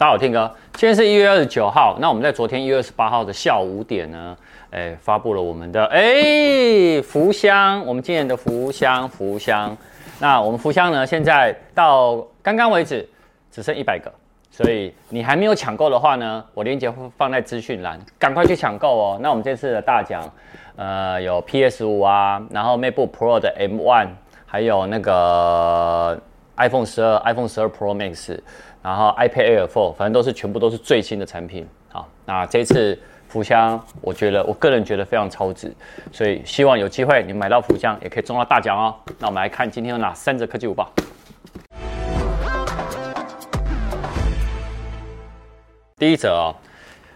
[0.00, 1.98] 大家好，Tim 哥，今天是一月二十九号。
[2.00, 4.34] 那我们在昨天一月二十八号的下午五点呢，
[4.70, 9.76] 哎，发布了我们的哎福箱，我们今年的福箱福箱。
[10.18, 13.06] 那我们福箱呢，现在到刚刚为止
[13.52, 14.10] 只剩一百个，
[14.50, 19.18] 所以你还没有抢购的话呢，我链接会放在资讯栏，赶快去抢购哦。
[19.20, 20.22] 那我们这次的大奖，
[20.76, 24.08] 呃，有 PS 五啊，然后 MacBook Pro 的 M One，
[24.46, 26.18] 还有那个
[26.56, 28.40] iPhone 十二、iPhone 十二 Pro Max。
[28.82, 31.66] 然后 iPad Air 4，反正都是全部都是最新的产品。
[31.90, 35.70] 好，那这次福箱，我觉得我个人觉得非常超值，
[36.10, 38.94] 所以希望有机会你买到福箱也可以中到大奖哦。
[39.18, 40.90] 那我们来看今天有哪三则科技午报。
[45.98, 46.56] 第一则哦，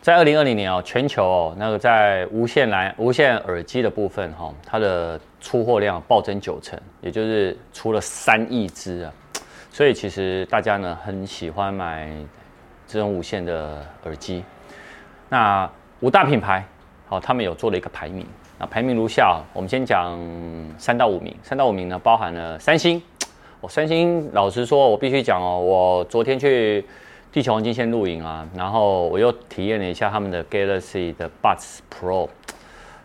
[0.00, 9.12] 在二零二零年哦，全球哦那个在无线蓝无线耳机的部分哈、哦，它的出货量暴增九成，也就是出了三亿只啊。
[9.70, 12.10] 所以其实大家呢很喜欢买
[12.86, 14.42] 这种无线的耳机。
[15.28, 16.64] 那五大品牌，
[17.06, 18.26] 好，他们有做了一个排名。
[18.58, 20.18] 那排名如下，我们先讲
[20.76, 21.34] 三到五名。
[21.42, 23.00] 三到五名呢，包含了三星。
[23.60, 26.84] 我三星，老实说，我必须讲哦，我昨天去
[27.30, 32.28] 地球黄金线录影啊，然后我又体验了一下他们的 Galaxy 的 Buds Pro。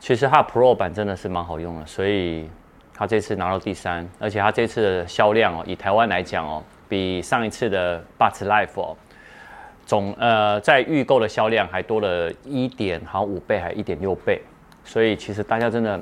[0.00, 2.48] 其实它 Pro 版真的是蛮好用的，所以。
[2.96, 8.96] 他这次拿到第三，而且他这次的销量哦，以台湾来讲哦，比上一次的 Buts Live 哦，
[9.84, 14.40] 总呃在预购的销量还多了一点好五倍，还一点六倍，
[14.84, 16.00] 所以其实大家真的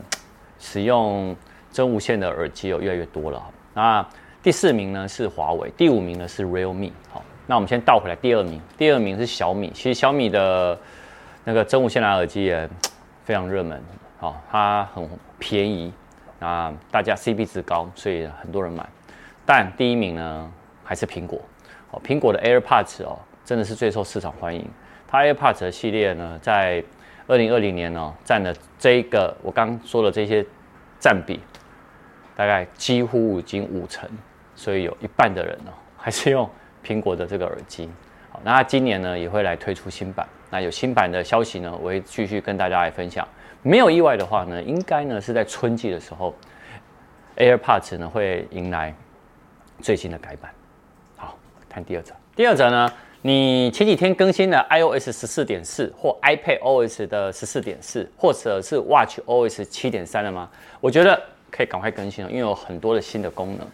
[0.59, 1.35] 使用
[1.71, 3.43] 真无线的耳机哦越来越多了。
[3.73, 4.07] 那
[4.43, 6.91] 第四名呢是华为，第五名呢是 Realme。
[7.11, 9.71] 好，那我们先倒回来，第二名，第二名是小米。
[9.73, 10.79] 其实小米的
[11.45, 12.69] 那个真无线蓝耳机也
[13.25, 13.83] 非常热门，
[14.19, 15.91] 好，它很便宜。
[16.43, 18.85] 啊，大家 CP 值高，所以很多人买。
[19.47, 21.41] 但第一名呢，还是苹果。
[21.91, 24.69] 哦，苹果的 AirPods 哦，真的是最受市场欢迎。
[25.07, 26.83] 它 AirPods 系列呢，在
[27.27, 30.45] 二零二零年呢，占了这一个我刚说的这些
[30.99, 31.41] 占比，
[32.35, 34.09] 大概几乎已经五成。
[34.55, 36.49] 所以有一半的人呢，还是用
[36.85, 37.91] 苹果的这个耳机。
[38.31, 40.27] 好，那今年呢，也会来推出新版。
[40.51, 43.27] 那有新版的消息呢，我会继续跟大家来分享。
[43.63, 46.35] 没有意外的话呢，应该呢是在春季的时候
[47.37, 48.93] ，AirPods 呢会迎来
[49.81, 50.51] 最新的改版。
[51.17, 52.13] 好，看第二则。
[52.35, 60.51] 第二则呢，你前几天更新了 iOS 十四点四或 iPadOS 的十四点四，或者是 WatchOS 七点三了吗？
[60.81, 63.67] 我觉得可以赶快更新了，因为有很多的新的功能。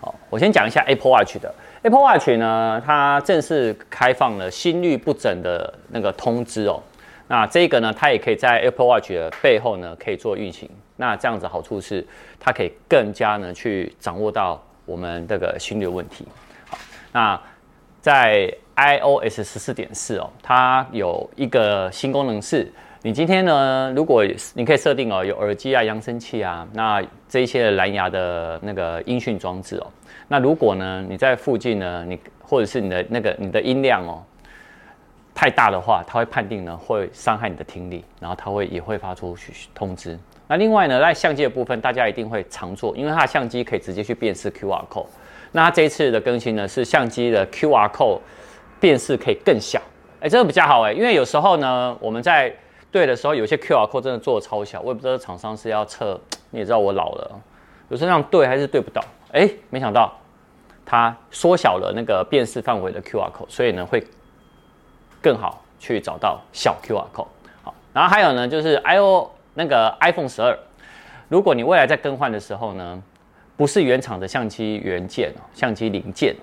[0.00, 1.54] 好，我先讲一下 Apple Watch 的。
[1.82, 6.82] Apple Watch 呢，它正式开放了心律不整的那个通知哦。
[7.26, 10.68] 那这个呢，它也可以在 Apple Watch 的背后呢，可以做运行。
[10.96, 12.06] 那这样子好处是，
[12.38, 16.26] 它可以更加呢去掌握到我们这个心率问题。
[16.68, 16.76] 好，
[17.12, 17.40] 那
[18.00, 22.70] 在 iOS 十四点四哦，它有一个新功能是，
[23.00, 29.86] 你今天呢，如果你可以设定哦，有耳机啊、扬声器啊，那这一些蓝牙的那个音讯装置哦，
[30.28, 34.22] 那如果呢你在附近呢，你或者是你的那个你的音量哦。
[35.34, 39.36] 太大的话，它会判定呢会伤害你的听力，然后它会也会发出
[39.74, 40.18] 通知。
[40.46, 45.06] 那另外呢，在相机的部分，大家一定会常做，因为它的相机可以直接去辨识 QR code。
[45.52, 48.20] 那它这一次的更新呢，是相机的 QR code
[48.78, 49.80] 辨识可以更小，
[50.20, 52.54] 哎，这个比较好哎，因为有时候呢，我们在
[52.92, 57.40] 对的时候，有些 QR code 真的做的超小，我也不知道厂商是要测，你也知道我老了，
[57.88, 59.02] 有时候这样对还是对不到，
[59.32, 60.16] 哎，没想到
[60.86, 64.04] 它缩小了那个辨识范围的 QR code，所以呢会。
[65.24, 67.26] 更好去找到小 QR code。
[67.62, 70.54] 好，然后还有呢，就是 iO 那个 iPhone 十二，
[71.30, 73.02] 如果你未来在更换的时候呢，
[73.56, 76.36] 不是原厂的相机元件哦，相机零件，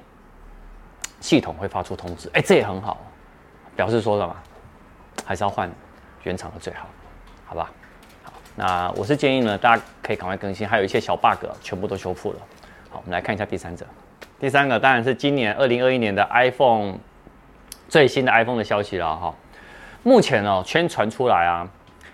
[1.20, 2.98] 系统会发出通知，哎，这也很好，
[3.76, 4.36] 表示说什么？
[5.24, 5.72] 还是要换
[6.24, 6.88] 原厂的最好，
[7.46, 7.72] 好吧？
[8.24, 12.40] 好，那我是建议呢，大家可以赶快更新，还有一些小 bug 全部都修复了。
[12.90, 13.86] 好，我们来看一下第三者，
[14.40, 16.96] 第三个当然是今年二零二一年的 iPhone。
[17.92, 19.36] 最新的 iPhone 的消息了哈，
[20.02, 21.68] 目前哦，圈传出来啊，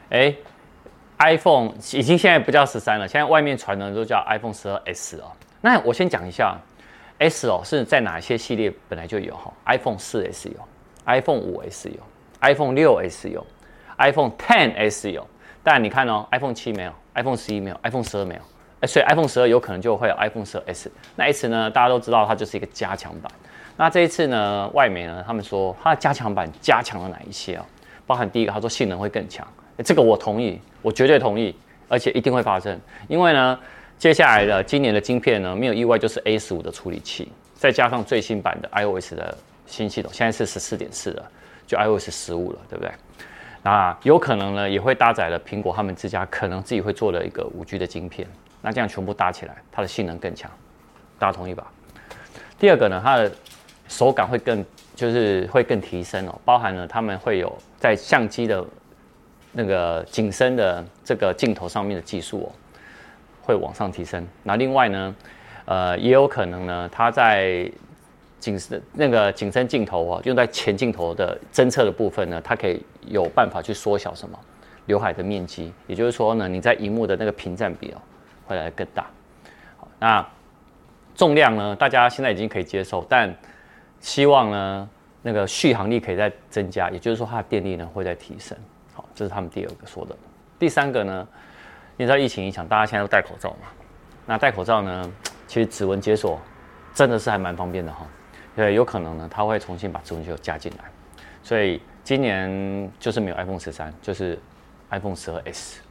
[0.09, 0.33] 哎
[1.19, 5.31] ，iPhone 已经现在不叫十三了，现在外面传的都叫 iPhone 十二 S 哦。
[5.61, 6.57] 那我先讲一下
[7.19, 10.55] ，S 哦是在哪些系列本来就有哈，iPhone 四 S 有
[11.05, 11.99] ，iPhone 五 S 有
[12.41, 13.45] ，iPhone 六 S 有
[13.99, 15.27] ，iPhone Ten S 有，
[15.61, 18.41] 但你看哦，iPhone 七没有，iPhone 十一没有，iPhone 十二没有，
[18.79, 20.91] 哎，所以 iPhone 十二有可能就会有 iPhone 十二 S。
[21.15, 23.31] 那 S 呢，大家都知道它就是一个加强版。
[23.77, 27.65] 那这一次呢，外媒呢，他们说它的加强版加强了哪一些啊？
[28.07, 29.47] 包含第一个，他说性能会更强，
[29.85, 31.55] 这个我同意，我绝对同意，
[31.87, 32.79] 而且一定会发生。
[33.07, 33.59] 因为呢，
[33.97, 41.31] 接下来的今年的晶片呢，没有意外就是 A 十五的处理器，再加上最新版的 iOS 的新系统，现在是十四点四了，
[41.67, 42.91] 就 iOS 十五了，对不对？
[43.61, 48.27] 那有可能呢，也会搭载了苹果他们自家可能自己会做的一个五 G 的晶片。
[48.61, 50.49] 那这样全部搭起来，它的性能更强，
[51.19, 51.67] 大家同意吧？
[52.57, 53.31] 第二个呢，它的
[53.87, 54.63] 手感会更，
[54.95, 58.63] 就是会更提升哦，包含了他们会有在相机的
[59.53, 62.49] 那个景深的这个镜头上面的技术哦，
[63.41, 64.25] 会往上提升。
[64.43, 65.15] 那另外呢，
[65.65, 67.69] 呃，也有可能呢，它在
[68.39, 74.37] 景深那个景深镜头啊，用在前镜头的侦测的部分呢，它可以有办法去缩小什么
[74.85, 78.01] 刘海的面积，也就是说呢，你在荧幕的那个屏占比哦，
[78.45, 79.07] 会来得更大。
[79.99, 80.25] 那
[81.15, 83.33] 重量呢，大家现在已经可以接受，但
[83.99, 84.89] 希望呢，
[85.21, 88.57] 那个续航力可以再增加，也就是说它的电力呢会再提升。
[88.93, 90.15] 好，这是他们第二个说的。
[90.59, 91.27] 第三个呢，
[91.97, 93.67] 你知道疫情影响，大家现在都戴口罩嘛？
[94.25, 95.11] 那戴口罩呢，
[95.47, 96.39] 其实指纹解锁
[96.93, 98.05] 真的是还蛮方便的哈。
[98.55, 100.85] 对，有可能呢，它会重新把指纹解锁加进来，
[101.43, 104.39] 所以今年就是没有 iPhone 十三，就是
[104.89, 105.81] iPhone 十二 S，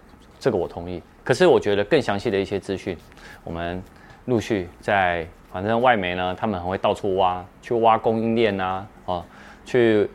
[0.40, 1.00] 这个我同意。
[1.22, 2.96] 可是我觉得更详细的一些资讯，
[3.44, 3.82] 我们
[4.24, 5.26] 陆续在，
[5.56, 9.24] 反正外媒呢，他们很会到处挖，去挖供应链啊，哦，
[9.64, 10.06] 去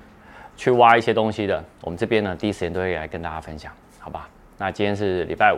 [0.55, 1.63] 去挖一些东西的。
[1.81, 4.29] 我们这边呢，第一时间都会来跟大家分享，好吧？
[4.59, 5.57] 那今天是礼拜五，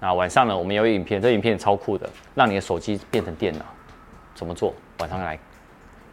[0.00, 3.64] 那晚上呢，我们有影片，这影片超酷的，让你的手机变成电脑，
[4.34, 4.72] 怎么做？
[5.00, 5.38] 晚上来。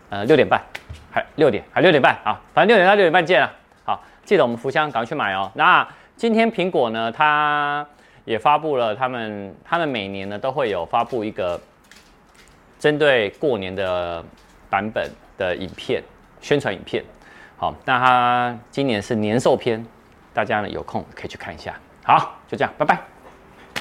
[0.09, 0.61] 呃，六点半，
[1.09, 3.49] 还六点，还六点半啊，反正六点到六点半见了。
[3.85, 5.49] 好，记得我们福箱赶快去买哦。
[5.55, 5.87] 那
[6.17, 7.87] 今天苹果呢，它
[8.25, 11.57] 也发布了他们，他们每年呢都会有发布一个
[12.79, 14.23] 针对过年的
[14.69, 16.01] 版本的影片，
[16.41, 17.03] 宣传影片。
[17.57, 19.85] 好，那它今年是年兽篇，
[20.33, 21.77] 大家呢有空可以去看一下。
[22.03, 23.18] 好，就这样，拜拜。